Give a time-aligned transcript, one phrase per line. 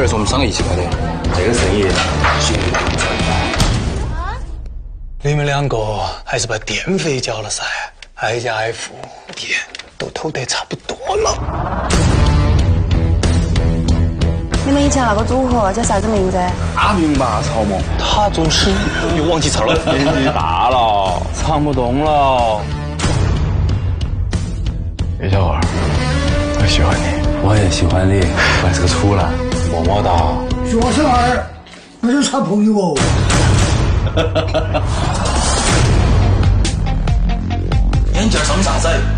[0.00, 0.82] 儿是我们三个一起开的，
[1.36, 1.82] 这个生意
[2.40, 2.82] 行不通。
[5.20, 5.76] 你们两个
[6.24, 7.64] 还是把电费交了噻，
[8.14, 8.94] 挨家挨户，
[9.34, 9.58] 电
[9.98, 11.88] 都偷得差不多了。
[14.64, 16.38] 你们以前那个组合叫啥子名字？
[16.76, 17.80] 大明吧，曹猛。
[17.98, 18.70] 他总是
[19.16, 22.60] 又忘记词了，年纪大了，唱不动了。
[25.20, 25.60] 叶小二，
[26.60, 27.02] 我喜欢你，
[27.42, 28.20] 我也喜欢你，
[28.62, 29.34] 我还是个处男，
[29.84, 30.10] 么么哒。
[30.68, 31.46] 学生儿，
[32.00, 32.94] 不是耍朋友哦。
[38.14, 38.88] 眼镜上啥子？
[38.88, 39.17] 我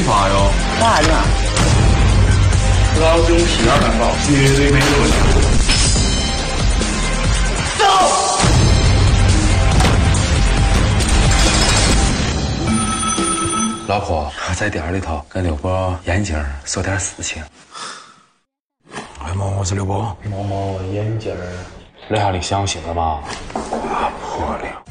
[0.00, 0.06] 计划。
[0.06, 0.50] 你非法哟！
[0.80, 1.14] 干啥子嘛？
[3.00, 5.14] 老兄屁眼蛋堡，绝对没有问题。
[7.78, 7.84] 走
[13.88, 16.34] 老婆，我在店里头跟刘波眼镜
[16.64, 17.42] 说点事情。
[19.22, 20.16] 哎么，我是刘波。
[20.24, 21.36] 摸摸眼镜儿，
[22.08, 23.20] 这下你相信了吗？
[23.52, 24.82] 打破了。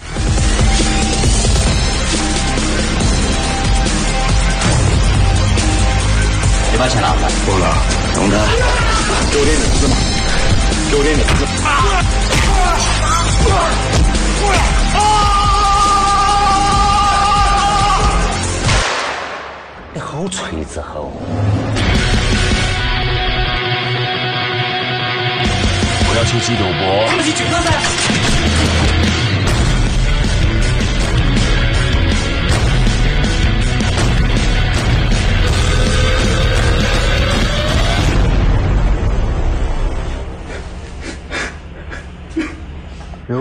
[6.80, 7.28] 把钱拿回来。
[7.46, 7.76] 够了，
[8.16, 8.38] 懂得。
[9.30, 9.98] 给我点面子嘛！
[10.90, 11.46] 给我点面子。
[19.94, 21.12] 你好锤子吼！
[26.08, 26.82] 我要求击刘波。
[27.10, 27.60] 他们去军了。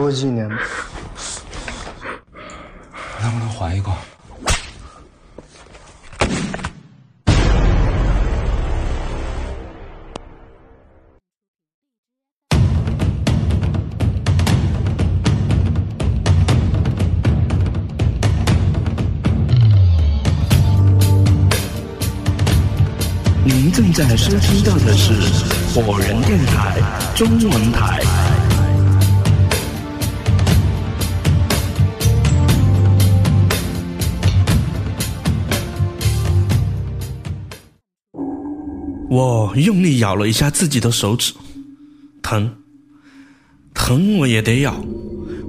[0.09, 0.49] 给我几年？
[3.21, 3.93] 能不能换一个？
[23.45, 25.13] 您正在收听到的是
[25.75, 26.81] 火人电台
[27.15, 28.18] 中文台。
[39.09, 41.33] 我用力咬了一下自己的手指，
[42.21, 42.51] 疼，
[43.73, 44.85] 疼我也得咬。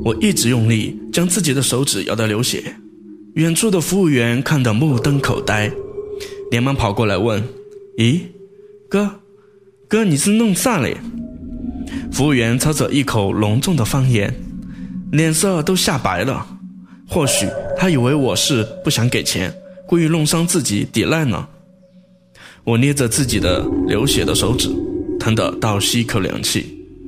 [0.06, 2.74] 我一直用力将自己的手指咬得流血。
[3.36, 5.70] 远处的服务员看得目瞪口呆，
[6.52, 7.44] 连忙跑过来问
[8.00, 8.22] ：“咦，
[8.88, 9.20] 哥，
[9.90, 10.96] 哥你是弄啥嘞？”
[12.14, 14.34] 服务员操着一口浓重的方言，
[15.12, 16.48] 脸色都吓白了。
[17.10, 17.46] 或许
[17.78, 19.54] 他以为我是不想给钱，
[19.86, 21.46] 故意弄伤自己抵赖呢。
[22.64, 24.70] 我捏着自己的流血的手指，
[25.20, 26.66] 疼得倒吸一口凉气，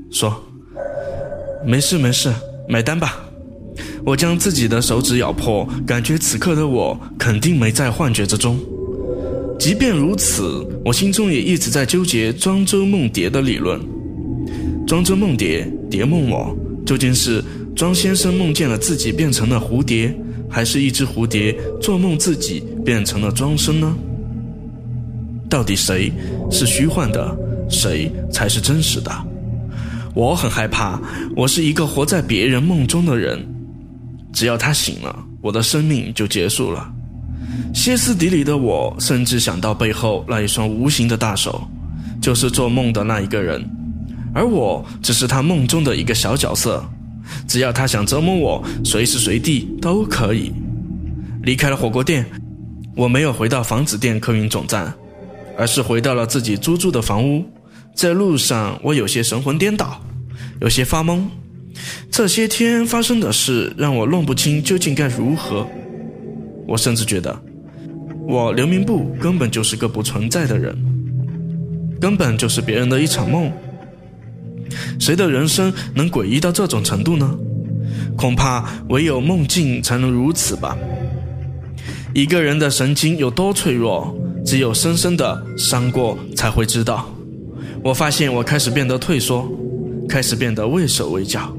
[0.10, 0.34] 说
[1.66, 2.32] ：“没事没事，
[2.68, 3.24] 买单吧。”
[4.04, 8.60] 我将自己的手指咬破，感觉此刻的我肯定没在幻觉之中。
[9.60, 13.80] 即便如此，我心中也一直在纠结庄周梦蝶的理论。
[14.88, 17.44] 庄周梦蝶，蝶梦我，究竟是
[17.76, 20.14] 庄先生梦见了自己变成了蝴蝶，
[20.50, 23.96] 还是一只蝴蝶做梦自己变成了庄生呢？
[25.52, 26.10] 到底谁
[26.50, 27.38] 是虚幻的，
[27.70, 29.12] 谁才是真实的？
[30.14, 30.98] 我很害怕，
[31.36, 33.46] 我是一个活在别人梦中的人。
[34.32, 36.90] 只要他醒了，我的生命就结束了。
[37.74, 41.62] 歇斯底里的我，甚至想到背后那一双无形的大手，
[42.22, 43.62] 就是做梦的那一个人，
[44.34, 46.82] 而我只是他梦中的一个小角色。
[47.46, 50.50] 只要他想折磨我，随时随地都可以。
[51.44, 52.26] 离开了火锅店，
[52.96, 54.94] 我没有回到房子店客运总站，
[55.58, 57.46] 而是回到了自己租住的房屋。
[57.94, 60.02] 在路上，我有些神魂颠倒，
[60.62, 61.24] 有些发懵。
[62.10, 65.68] 这些天发生的事让我弄不清究竟该如何。
[66.68, 67.38] 我甚至觉得，
[68.28, 70.76] 我刘明步根本就是个不存在的人，
[72.00, 73.52] 根本就是别人的一场梦。
[75.00, 77.38] 谁的人生能诡异到这种程度呢？
[78.16, 80.78] 恐怕唯有梦境才能如此吧。
[82.14, 84.16] 一个人的神经有多脆弱，
[84.46, 87.10] 只有深深的伤过才会知道。
[87.84, 89.50] 我发现我开始变得退缩，
[90.08, 91.56] 开始变得畏手畏脚。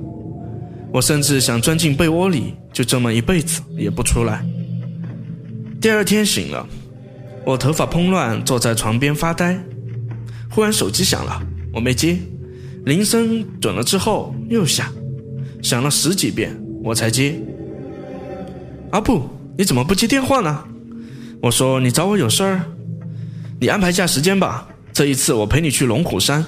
[0.92, 4.44] 我甚至想钻进被窝里，就这么一辈子也不出来。
[5.80, 6.66] 第二天醒了，
[7.44, 9.58] 我头发蓬乱，坐在床边发呆。
[10.50, 11.42] 忽然手机响了，
[11.72, 12.18] 我没接，
[12.84, 14.92] 铃声准了之后又响，
[15.62, 16.54] 响了十几遍
[16.84, 17.34] 我才接。
[18.90, 19.22] 阿布，
[19.56, 20.62] 你怎么不接电话呢？
[21.42, 22.60] 我说你找我有事儿，
[23.60, 24.64] 你安排一下时间吧。
[24.92, 26.44] 这一次我陪你去龙虎山。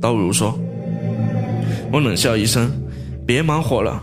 [0.00, 0.56] 刀如说。
[1.92, 2.70] 我冷笑一声，
[3.26, 4.00] 别忙活了，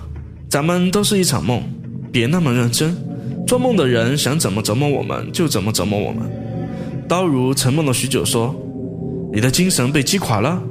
[0.50, 1.64] 咱们都是一场梦，
[2.12, 2.94] 别那么认真。
[3.48, 6.30] 做梦的人想怎么折磨我们就怎么折磨我们。
[7.08, 8.54] 刀如沉默了许久，说
[9.31, 10.62] ：“你的精神被击垮了。”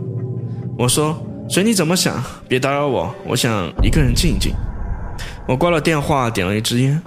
[0.77, 1.17] 我说
[1.49, 4.53] ：“随你怎么想，别打扰我，我想一个人静一静。”
[5.49, 7.01] 我挂了电话，点了一支烟，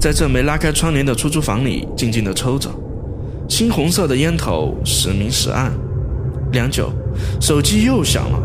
[0.00, 2.70] 在这没拉开窗帘的出租房里静静地抽着，
[3.50, 5.70] 猩红色的烟头时明时暗。
[6.52, 6.90] 良久，
[7.38, 8.38] 手机又响了。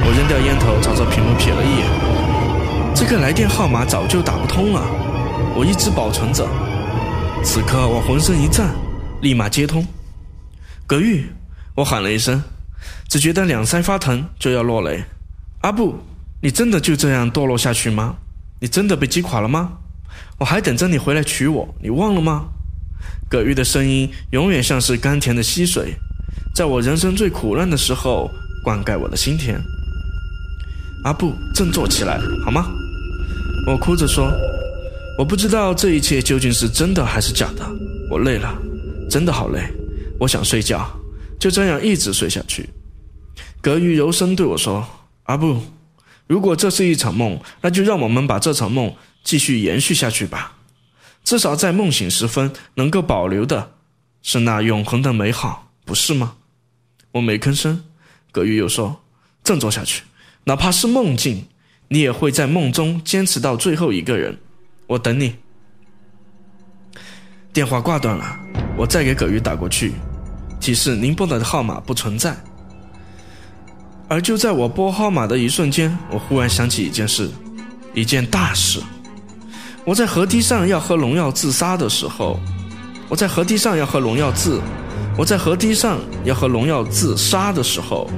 [0.00, 4.82] 我扔掉烟头，朝着屏幕瞥了一眼，这个来电号码早就打不通了。
[5.54, 6.48] 我一直保存着。
[7.44, 8.74] 此刻我浑身一颤，
[9.20, 9.86] 立马接通。
[10.86, 11.26] 葛玉，
[11.74, 12.42] 我喊了一声，
[13.10, 15.04] 只觉得两腮发疼，就要落泪。
[15.60, 15.96] 阿布，
[16.40, 18.16] 你真的就这样堕落下去吗？
[18.58, 19.72] 你真的被击垮了吗？
[20.38, 22.46] 我还等着你回来娶我，你忘了吗？
[23.28, 25.94] 葛玉的声音永远像是甘甜的溪水，
[26.54, 28.30] 在我人生最苦难的时候
[28.64, 29.60] 灌溉我的心田。
[31.04, 32.66] 阿布，振作起来，好吗？
[33.66, 34.32] 我哭着说
[35.18, 37.64] ：“我不知道这一切究竟是真的还是假的。
[38.10, 38.56] 我累了，
[39.10, 39.62] 真的好累，
[40.18, 40.88] 我想睡觉，
[41.38, 42.68] 就这样一直睡下去。”
[43.60, 44.86] 葛玉柔声对我说
[45.24, 45.60] ：“阿布，
[46.26, 48.92] 如果这是一场梦，那就让我们把这场梦
[49.28, 50.54] 继续延续下去吧。
[51.22, 53.72] 至少在梦醒时分，能够保留的
[54.22, 56.36] 是那永恒的美好，不是吗？”
[57.12, 57.84] 我没吭声。
[58.32, 59.02] 葛玉又说
[59.44, 60.02] ：“振作下去。”
[60.44, 61.46] 哪怕是梦境，
[61.88, 64.38] 你也会在梦中坚持到最后一个人。
[64.86, 65.34] 我等你。
[67.52, 68.40] 电话挂断了，
[68.78, 69.92] 我再给葛玉打过去，
[70.58, 72.34] 提示您拨打的号码不存在。
[74.08, 77.30] 而就在我拨号码的一瞬间，我忽然想起一件事，
[77.92, 78.80] 一件大事。
[79.84, 82.38] 我在河堤上要喝农药自杀的时候，
[83.08, 84.60] 我在河堤上要喝农药自，
[85.16, 88.10] 我在河堤上要喝农药自杀的时候。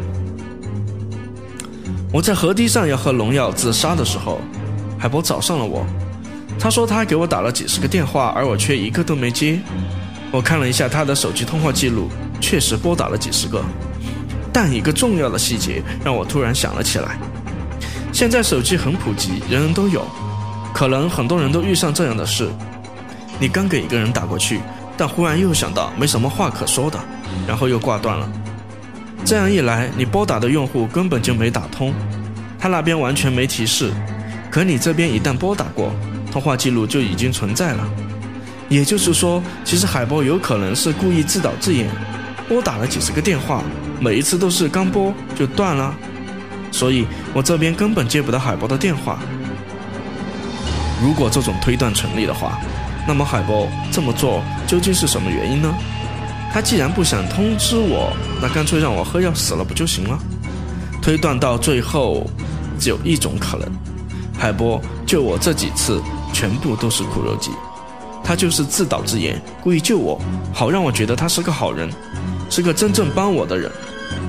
[2.12, 4.41] 我在河堤上要喝农药自杀的时候，
[4.99, 5.87] 海波找上了我。
[6.59, 9.61] 他说他给我打了几十个电话，而我却一个都没接。
[10.33, 12.09] 我看了一下他的手机通话记录，
[12.41, 13.65] 确实拨打了几十个。
[14.53, 17.17] 但一个重要的细节让我突然想了起来：
[18.12, 20.05] 现在手机很普及，人人都有，
[20.72, 22.49] 可能很多人都遇上这样的事。
[23.38, 24.61] 你刚给一个人打过去，
[24.96, 26.99] 但忽然又想到没什么话可说的，
[27.46, 28.31] 然后又挂断了。
[29.25, 31.93] 这样一来，你拨打的用户根本就没打通，
[32.58, 33.93] 他那边完全没提示，
[34.50, 35.93] 可你这边一旦拨打过，
[36.31, 37.87] 通话记录就已经存在了。
[38.69, 41.90] 也就是说，其实海波有可能是故意自导自演，
[42.49, 43.62] 拨打了几十个电话，
[44.00, 45.94] 每一次都是刚拨就断了，
[46.70, 49.19] 所以我这边根本接不到海波的电话。
[51.02, 52.58] 如果这种推断成立的话，
[53.06, 55.75] 那么海波这么做究竟是什么原因呢？
[56.52, 58.12] 他既然不想通知我，
[58.43, 60.19] 那干脆让我喝药死了不就行了？
[61.00, 62.26] 推断到最后，
[62.79, 63.67] 只有一种可能：
[64.38, 66.02] 海波救我这几次
[66.32, 67.50] 全部都是苦肉计，
[68.23, 70.21] 他就是自导自演，故意救我，
[70.52, 71.88] 好让我觉得他是个好人，
[72.50, 73.71] 是个真正帮我的人，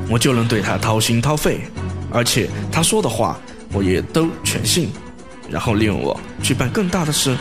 [0.10, 1.62] 我就能对他掏心掏肺，
[2.12, 3.38] 而且他说的话
[3.74, 4.92] 我也都全信，
[5.52, 7.36] 然后利用我去办更大的事。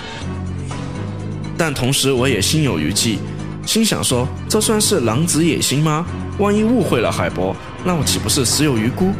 [1.56, 3.18] 但同时我也心有余悸。
[3.66, 6.04] 心想说：“这算是狼子野心吗？
[6.38, 9.12] 万一误会了海波，那我岂不是死有余辜？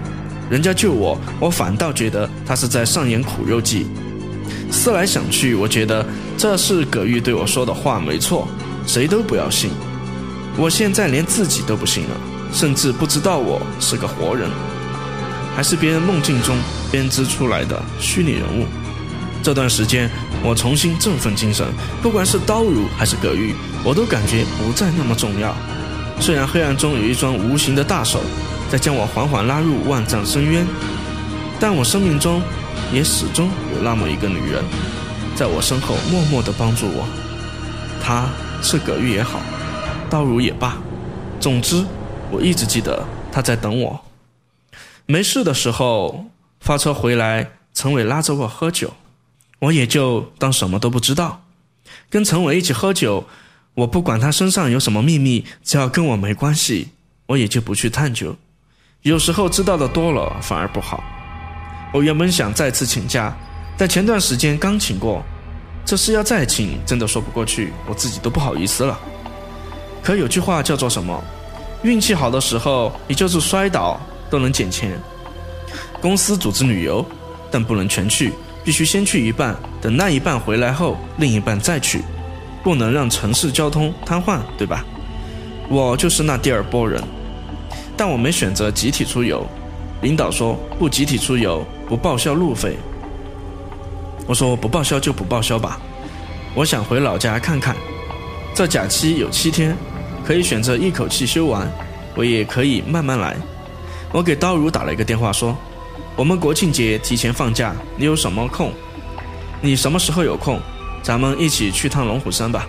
[0.50, 3.86] 人家救我，我反倒觉得他是在上演苦肉计。
[4.72, 6.04] 思来想去，我觉得
[6.36, 8.48] 这是葛玉对我说的话没错，
[8.86, 9.70] 谁都不要信。
[10.56, 12.16] 我现在连自己都不信了，
[12.52, 14.48] 甚至不知道我是个活人，
[15.54, 16.56] 还是别人梦境中
[16.90, 18.64] 编织出来的虚拟人物。
[19.42, 20.10] 这段时间。”
[20.42, 21.66] 我重新振奋精神，
[22.00, 23.54] 不管是刀如还是葛玉，
[23.84, 25.54] 我都感觉不再那么重要。
[26.18, 28.22] 虽然黑暗中有一双无形的大手
[28.70, 30.66] 在将我缓缓拉入万丈深渊，
[31.60, 32.40] 但我生命中
[32.90, 34.64] 也始终有那么一个女人，
[35.36, 37.06] 在我身后默默地帮助我。
[38.02, 38.30] 她
[38.62, 39.42] 是葛玉也好，
[40.08, 40.78] 刀如也罢，
[41.38, 41.84] 总之
[42.30, 44.00] 我一直记得她在等我。
[45.04, 46.24] 没事的时候
[46.60, 48.94] 发车回来，陈伟拉着我喝酒。
[49.60, 51.42] 我也就当什么都不知道，
[52.08, 53.24] 跟陈伟一起喝酒，
[53.74, 56.88] 我不管他身上有什么秘密，只要跟我没关系，
[57.26, 58.34] 我也就不去探究。
[59.02, 61.02] 有时候知道的多了反而不好。
[61.92, 63.36] 我原本想再次请假，
[63.78, 65.22] 但前段时间刚请过，
[65.84, 68.98] 这事要再请，真的说不过去，我自己都不好意思了。
[70.02, 71.22] 可有句话叫做什么？
[71.82, 74.00] 运气好的时候，你就是摔倒
[74.30, 74.98] 都能捡钱。
[76.00, 77.04] 公司组织旅游，
[77.50, 78.32] 但不能全去，
[78.64, 82.02] 必须先去一半，等那一半回来后，另一半再去，
[82.62, 84.84] 不能让城市交通瘫痪，对吧？
[85.68, 87.02] 我就是那第二波人，
[87.96, 89.46] 但我没选择集体出游。
[90.02, 92.76] 领导说不集体出游，不报销路费。
[94.26, 95.78] 我说不报销就不报销吧，
[96.54, 97.76] 我想回老家看看。
[98.54, 99.76] 这假期有七天，
[100.24, 101.70] 可以选择一口气休完，
[102.14, 103.36] 我也可以慢慢来。
[104.12, 105.56] 我给刀如打了一个电话，说
[106.20, 108.70] 我们国庆节提前放假，你有什么空？
[109.62, 110.60] 你什么时候有空？
[111.02, 112.66] 咱们一起去趟龙虎山吧，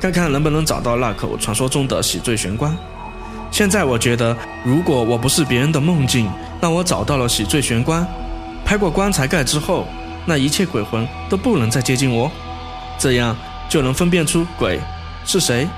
[0.00, 2.76] 看看能不能找到那口传说中的喜醉玄关。
[3.52, 6.28] 现在我觉得，如果我不是别人的梦境，
[6.60, 8.04] 那我找到了喜醉玄关，
[8.64, 9.86] 拍过棺材盖之后，
[10.26, 12.28] 那一切鬼魂都不能再接近我，
[12.98, 13.36] 这样
[13.68, 14.80] 就能分辨出鬼
[15.24, 15.68] 是谁。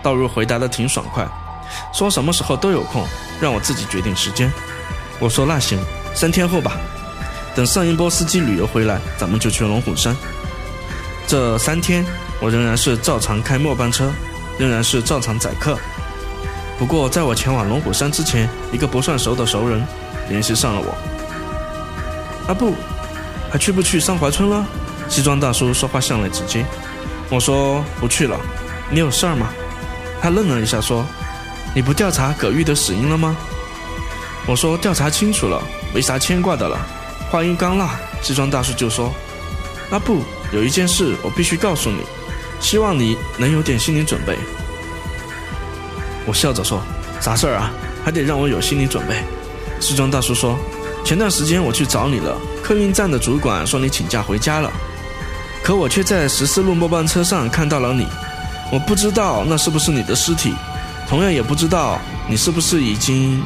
[0.00, 1.26] 道如回答的挺爽快，
[1.92, 3.04] 说什么时候都有空，
[3.40, 4.48] 让我自己决定时间。
[5.18, 5.76] 我说那行，
[6.14, 6.72] 三天后吧，
[7.54, 10.14] 等上一波司机旅游回来，咱们就去龙虎山。
[11.26, 12.04] 这三天，
[12.40, 14.12] 我仍然是照常开末班车，
[14.58, 15.78] 仍然是照常载客。
[16.78, 19.86] 不过，在我前往龙虎山之前，一个不算熟的熟人
[20.28, 20.96] 联系上了我。
[22.48, 22.74] 阿布，
[23.50, 24.66] 还去不去上怀村了？
[25.08, 26.64] 西装大叔说话向来直接。
[27.28, 28.38] 我说不去了，
[28.90, 29.50] 你有事儿吗？
[30.20, 31.06] 他愣了一下，说
[31.74, 33.36] ：“你不调查葛玉的死因了吗？”
[34.46, 35.62] 我说：“调查清楚了，
[35.94, 36.78] 没啥牵挂的了。”
[37.30, 37.88] 话音刚落，
[38.22, 39.12] 西装大叔就说
[39.90, 42.02] ：“阿布，有一件事我必须告诉你，
[42.60, 44.36] 希望你能有点心理准备。”
[46.26, 46.82] 我笑着说
[47.20, 47.70] ：“啥事儿啊？
[48.04, 49.22] 还得让我有心理准备。”
[49.80, 50.58] 西装大叔说
[51.04, 54.70] ：“前段时间我去找你了，客运站的主管说你请假回家了，
[55.62, 58.06] 可我却在十四路末班车上看到了你。
[58.72, 60.54] 我不知道那是不是你的尸体，
[61.08, 63.42] 同样也不知道你是不是已经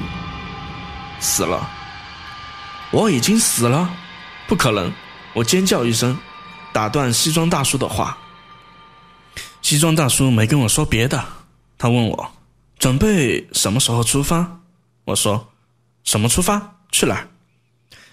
[1.20, 1.68] 死了。
[2.94, 3.92] 我已经死了？
[4.46, 4.92] 不可能！”
[5.34, 6.16] 我尖叫一声，
[6.72, 8.16] 打断西装大叔的话。
[9.62, 11.24] 西装大叔没跟我说别的，
[11.76, 12.32] 他问我。
[12.78, 14.60] 准备什么时候出发？
[15.06, 15.52] 我说，
[16.04, 16.76] 什么出发？
[16.92, 17.28] 去哪儿？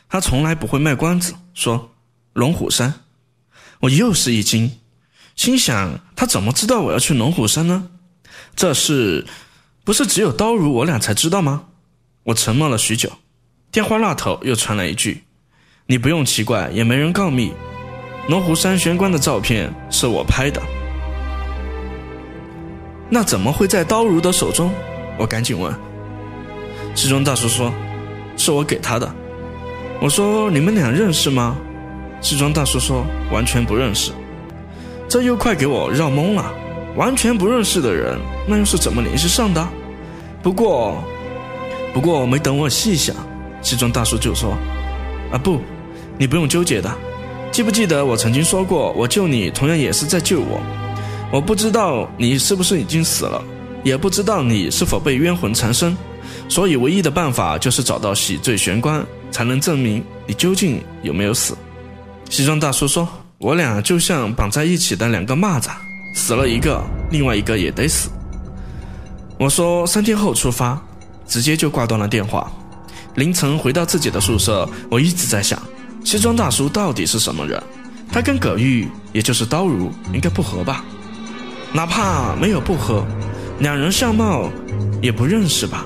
[0.10, 1.94] 他从来不会卖关子，说
[2.34, 3.02] 龙虎山。
[3.82, 4.80] 我又是一惊，
[5.36, 7.88] 心想他怎么知道我要去龙虎山呢？
[8.56, 9.28] 这事
[9.84, 11.66] 不是只有刀如我俩才知道吗？
[12.24, 13.12] 我沉默了许久，
[13.72, 15.24] 电话那头又传来一句
[15.88, 17.54] ：“你不用奇怪，也没人告密，
[18.28, 20.62] 龙虎山玄关的照片是我拍的。”
[23.10, 24.74] 那怎么会在刀如的手中？
[25.18, 25.74] 我赶紧问。
[26.96, 27.74] 西装大叔说
[28.36, 29.10] ：“是我给他的。”
[30.02, 31.56] 我说：“你们俩认识吗？”
[32.20, 34.12] 西装大叔说：“完全不认识。”
[35.08, 36.54] 这又快给我绕懵了。
[36.98, 39.66] 完全不认识的人，那又是怎么联系上的？
[40.44, 41.02] 不过，
[41.94, 43.16] 不过没等我细想，
[43.62, 44.58] 西装大叔就说
[45.32, 45.62] ：“啊不，
[46.18, 46.92] 你不用纠结的。
[47.52, 50.62] 记不记得我曾经说过，我救你，同样也是在救我。”
[51.32, 53.42] 我不知道你是不是已经死了，
[53.84, 55.96] 也不知道你是否被冤魂缠身，
[56.50, 61.56] 所以唯一的办法就是找到洗罪玄关，才能证明你究竟有没有死。
[62.30, 63.08] 西装大叔说
[63.40, 65.70] ：“我俩就像绑在一起的两个蚂蚱，
[66.16, 68.10] 死了一个，另外一个也得死。”
[69.40, 70.82] 我说：“三天后出发。”
[71.26, 72.52] 直接就挂断了电话。
[73.16, 75.62] 凌晨回到自己的宿舍，我一直在想，
[76.04, 77.62] 西装大叔到底是什么人？
[78.12, 80.84] 他跟葛玉，也就是刀如，应该不合吧？
[81.74, 83.06] 哪怕没有不和，
[83.60, 84.50] 两人相貌
[85.02, 85.86] 也不认识吧？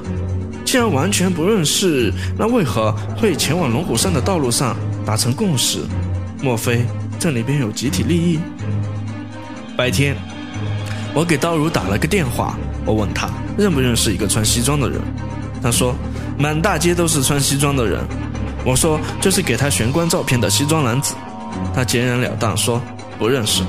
[0.64, 5.80] 既然完全不认识，那为何会前往龙虎山的道路上达成共识？
[6.42, 6.86] 莫非
[7.20, 8.40] 这里边有集体利益？
[9.78, 10.16] 白天，
[11.14, 15.00] 我给刀如打了个电话，我问他认不认识一个穿西装的人。
[15.66, 15.96] 他说
[16.38, 18.00] 满大街都是穿西装的人。
[18.64, 21.16] 我说就是给他玄关照片的西装男子。
[21.74, 22.80] 他截然了当说
[23.18, 23.64] 不认识。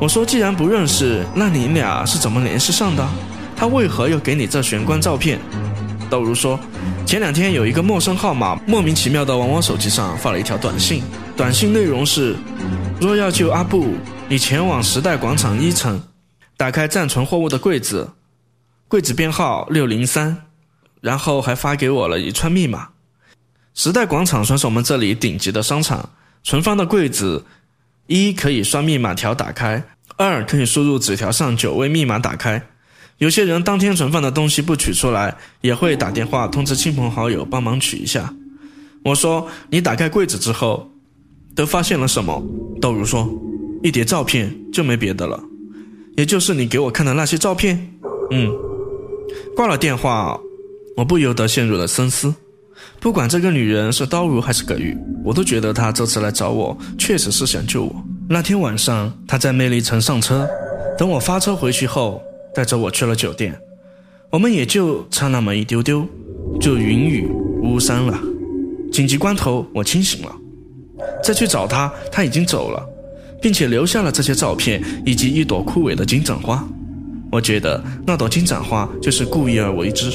[0.00, 3.04] 我说：“既然不认识，那你俩是怎么联系上的？
[3.56, 5.36] 他为何又给你这玄关照片？”
[6.08, 6.58] 道如说
[7.04, 11.02] ：“前两天有一个陌生号码莫名其妙的往我手机上发了一条短信，
[11.36, 12.36] 短信内容是：
[13.00, 13.94] 若要救阿布，
[14.28, 16.00] 你前往时代广场一层，
[16.56, 18.08] 打开暂存货物的柜子，
[18.86, 20.36] 柜子编号六零三，
[21.00, 22.88] 然后还发给我了一串密码。
[23.74, 26.10] 时代广场算是我们这里顶级的商场，
[26.42, 27.44] 存放的柜子。”
[28.12, 29.80] 一可以刷密码条打开，
[30.16, 32.60] 二可以输入纸条上九位密码打开。
[33.18, 38.34] 有些人当天存放的东西不取出来，也会打电话通知亲朋好友帮忙取一下。
[39.04, 40.90] 我说：“你打开柜子之后，
[41.54, 42.42] 都发现了什么？”
[42.82, 43.32] 豆如说
[43.84, 45.40] ：“一叠照片，就没别的了。
[46.16, 47.94] 也就是你给我看的那些照片。
[48.32, 48.50] 嗯，
[49.54, 50.36] 挂了电话，
[50.96, 52.34] 我不由得陷入了深思。
[52.98, 58.04] 不管这个女人是刀如还是葛玉，我都觉得她这次来找我，确实是想救我。
[58.28, 60.48] 那天晚上，她在魅力城上车，
[60.98, 62.22] 等我发车回去后，
[62.54, 63.58] 带着我去了酒店。
[64.30, 66.06] 我们也就差那么一丢丢，
[66.60, 67.26] 就云雨
[67.62, 68.18] 巫山了。
[68.92, 70.34] 紧急关头，我清醒了，
[71.22, 72.86] 再去找她，她已经走了，
[73.40, 76.66] 并且留下了这些照片以及一朵枯萎的金盏花。
[77.32, 80.10] 我觉得那朵金盏花就是故意而为之。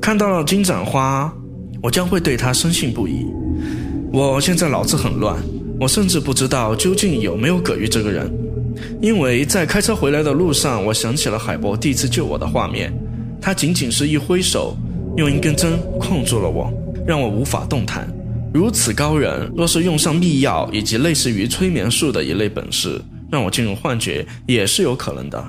[0.00, 1.32] 看到了金盏花。
[1.82, 3.24] 我将会对他深信不疑。
[4.12, 5.34] 我现在脑子很乱，
[5.80, 8.30] 我甚至不知道究竟有没有葛玉这个人。
[9.00, 12.92] 因为在开车回来的路上，我想起了海波第一次救我的画面，
[13.40, 14.76] 他仅仅是一挥手，
[15.16, 16.70] 用一根针控住了我，
[17.06, 18.06] 让我无法动弹。
[18.52, 23.00] 如此高人，若是用上秘药以及类似于催眠术的一类本事，
[23.32, 25.42] 让我进入幻觉也是有可能的。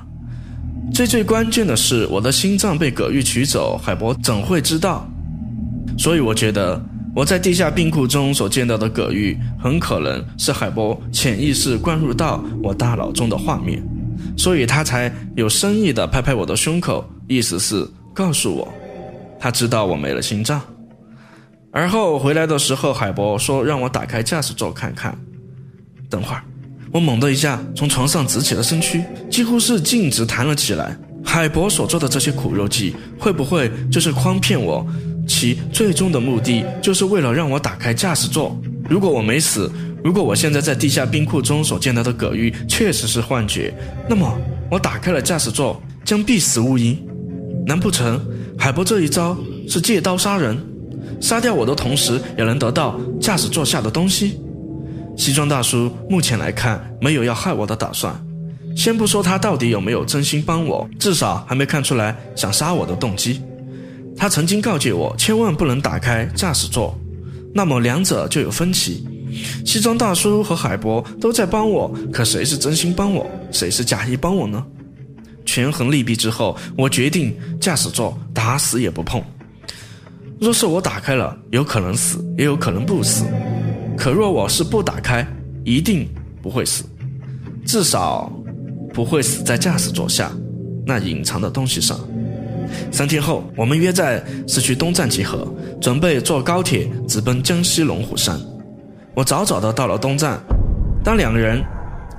[0.90, 5.06] 最最关键的是，我的心脏被葛玉取走，海波怎会知道？
[5.98, 6.82] 所以我觉得
[7.14, 13.82] 我在地下冰库中所见到的葛玉，很可能是海波潜意识灌入到我大脑中的画面，
[14.36, 18.66] 所以他才有深意的拍拍我的胸口，意思是告诉我，
[19.38, 20.60] 他知道我没了心脏。
[21.70, 25.16] 而后回来的时候，海波说让我打开驾驶座看看。
[26.10, 26.42] 等会儿，
[26.92, 30.96] 我猛地一下从床上直起了身躯，几乎是径直弹了起来。
[31.24, 34.86] 海博所做的这些苦肉计，会不会就是诓骗我？
[35.26, 38.54] 其最终的目的就是为了让我打开驾驶座。
[38.90, 39.70] 如果我没死，
[40.04, 43.72] 如果我现在在地下冰库中所见到的葛玉确实是幻觉，
[44.08, 44.36] 那么
[44.70, 46.98] 我打开了驾驶座将必死无疑。
[47.64, 48.20] 难不成
[48.58, 49.34] 海波这一招
[49.68, 50.58] 是借刀杀人，
[51.20, 54.40] 杀掉我的同时也能得到驾驶座下的东西？
[55.22, 58.12] 西装大叔目前来看没有要害我的打算。
[58.76, 63.40] 先不说他到底有没有真心帮我，至少还没看出来想杀我的动机。
[64.16, 66.98] 他曾经告诫我，千万不能打开驾驶座，
[67.54, 69.06] 那么两者就有分歧。
[69.64, 74.66] 西装大叔和海博都在帮我，可谁是真心帮我，谁是假意帮我呢？
[75.46, 79.22] 权衡利弊之后，我决定驾驶座打死也不碰。
[80.40, 83.24] 若是我打开了，有可能死，也有可能不死；
[84.02, 85.24] 可若我是不打开，
[85.62, 86.08] 一定
[86.42, 86.82] 不会死，
[87.64, 88.28] 至少。
[88.92, 90.32] 不会死在驾驶座下
[90.84, 91.96] 那隐藏的东西上。
[92.90, 95.46] 三天后，我们约在市区东站集合，
[95.80, 98.36] 准备坐高铁直奔江西龙虎山。
[99.14, 100.36] 我早早的到了东站，
[101.04, 101.62] 当两个人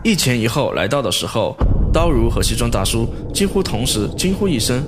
[0.05, 1.53] 一前一后来到的时候，
[1.91, 4.81] 刀如和西装大叔几乎同时惊呼一声：“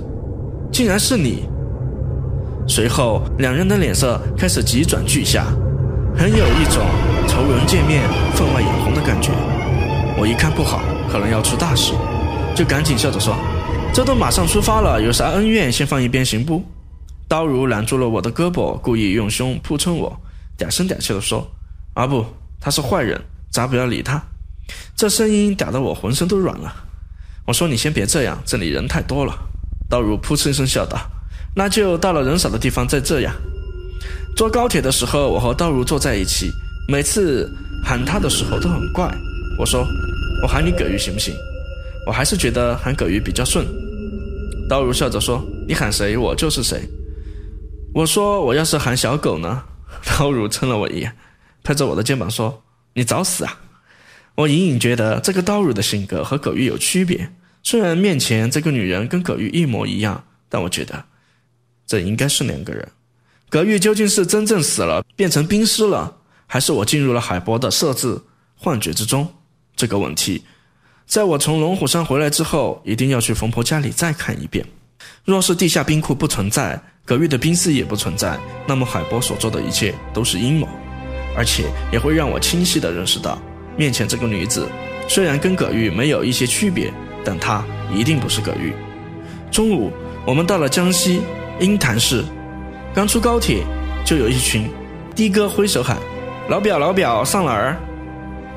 [0.72, 1.44] 竟然是你！”
[2.66, 5.52] 随后，两人的脸色开始急转巨下，
[6.16, 6.86] 很有一种
[7.28, 8.02] 仇人见面
[8.34, 9.30] 分外眼红的感觉。
[10.18, 10.82] 我一看不好。
[11.08, 11.94] 可能要出大事，
[12.54, 13.34] 就赶紧笑着说
[13.94, 16.62] ：“这都马上出发了，有啥恩怨先放一边行不？”
[17.28, 20.14] 刀如拦住了我的胳膊，故意用胸扑蹭我，
[20.58, 21.48] 嗲声嗲气地说
[21.94, 22.26] ：“啊不，
[22.60, 23.18] 他是坏人，
[23.50, 24.20] 咱不要理他。”
[24.96, 26.74] 这声音嗲得我浑身都软了。
[27.46, 29.32] 我说：“你先别这样，这里人太多了。”
[29.88, 30.98] 刀如扑哧一声笑道
[31.54, 33.32] ：“那就到了人少的地方再这样。”
[34.36, 36.52] 坐高铁的时候，我和刀如坐在一起，
[36.86, 37.50] 每次
[37.82, 39.10] 喊他的时候都很怪。
[39.58, 39.86] 我说。
[40.42, 41.34] 我喊你葛玉行不行？
[42.06, 43.66] 我还是觉得喊葛玉比较顺。
[44.68, 46.82] 刀如笑着说：“你喊谁，我就是谁。”
[47.94, 49.62] 我说：“我要是喊小狗呢？”
[50.04, 51.10] 刀如嗔了我一眼，
[51.64, 53.58] 拍着我的肩膀说：“你找死啊！”
[54.36, 57.32] 我隐隐觉得这个刀如的性格和葛玉有区别。
[57.62, 61.02] 虽然面前这个女人跟葛玉一模一样，但我觉得
[61.86, 62.86] 这应该是两个人。
[63.48, 68.20] 葛玉究竟是真正死了，变成冰尸了，还是我进入了海波的设置
[68.56, 69.26] 幻觉之中？
[69.76, 70.42] 这个问题，
[71.06, 74.64] 在我从龙虎山回来之后，一定要去冯婆家里再看一遍。
[75.24, 80.66] 若是地下冰库不存在，葛玉的冰丝也不存在，那么海波所做的一切都是阴谋，
[81.36, 83.40] 而且也会让我清晰地认识到，
[83.76, 84.66] 面前这个女子
[85.06, 86.92] 虽然跟葛玉没有一些区别，
[87.24, 88.72] 但她一定不是葛玉。
[89.52, 89.92] 中午，
[90.24, 91.20] 我们到了江西
[91.60, 92.24] 鹰潭市，
[92.96, 93.62] 刚出高铁，
[94.06, 94.70] 就有一群
[95.14, 95.98] 的哥挥手喊
[96.48, 97.76] ：“老表，老表，上哪儿？”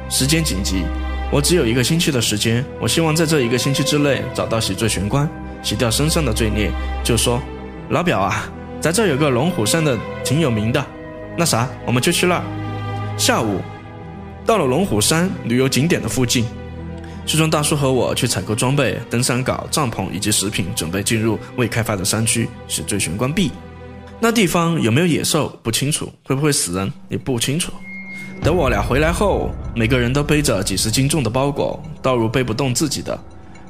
[0.09, 0.85] 时间紧急。
[1.29, 5.29] 我只有一个星期的时间，我希望在这一个星期之内找到洗罪玄关，
[5.61, 6.71] 洗掉身上的罪孽。
[7.03, 7.41] 就说，
[7.89, 8.49] 老表啊，
[8.79, 10.81] 在这有个龙虎山的挺有名的，
[11.35, 12.43] 那啥，我们就去那儿。
[13.17, 13.59] 下午，
[14.45, 16.45] 到了龙虎山旅游景点的附近，
[17.25, 23.51] 西装大叔和我去采购装备、登山镐、帐篷以及食品，准备进入未开发的山区洗罪玄关 B。
[24.21, 27.71] 那地方有没有野兽不清楚，会不会死人也不清楚。
[28.43, 33.17] 等我俩回来后，每个人都背着几十斤重的包裹，道如背不动自己的。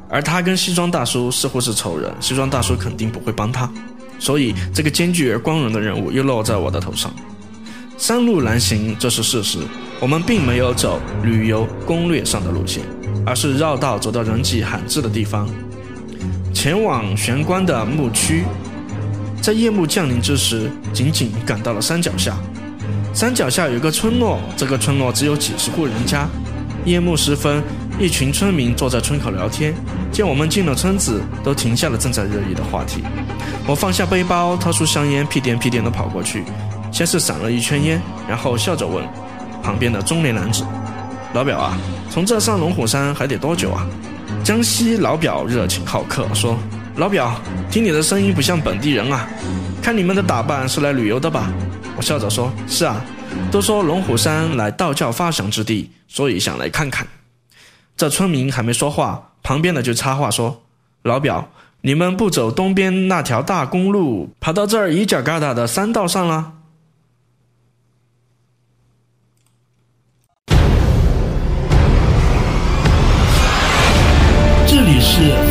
[0.09, 3.71] 而他跟西装大叔似乎是仇人，西装大叔肯定不会帮他，
[4.17, 7.13] 所以这个艰巨而光荣的任务又落在我的头上。
[7.97, 9.59] 山路难行，这是事实。
[9.99, 12.81] 我们并没有走旅游攻略上的路线，
[13.23, 15.47] 而是绕道走到人迹罕至的地方，
[16.53, 18.43] 前往玄关的墓区。
[19.41, 22.37] 在夜幕降临之时，仅仅赶到了山脚下。
[23.13, 26.27] 山脚下有个村落，这个村落只有几十户人家。
[26.85, 27.63] 夜幕时分，
[27.99, 29.73] 一群村民坐在村口聊天。
[30.11, 33.01] 见我们进了村子，都停下了正在热议的话题。
[33.65, 36.43] 我放下背包，掏出香烟，屁颠屁颠地跑过去。
[36.91, 39.03] 先是闪了一圈烟，然后笑着问
[39.61, 40.63] 旁边的中年男子
[41.33, 41.77] ：“老表啊，
[42.09, 43.85] 从这上龙虎山还得多久啊？”
[44.43, 46.57] 江西老表热情好客说
[46.99, 47.33] ：“老表
[47.71, 49.25] 听你的声音不像本地人啊。
[49.81, 51.49] 看你们的打扮是来旅游的吧？
[51.95, 53.01] 我笑着说是啊。
[53.49, 57.07] 都说龙虎山乃道教发祥之地所以想来看看。
[57.95, 60.61] 这村民还没说话旁边的就插话说
[61.03, 61.49] 老表
[61.81, 66.51] 你们不走东边那条大公路跑到这儿犄角旮旯的山道上了？
[74.67, 75.48] 这里是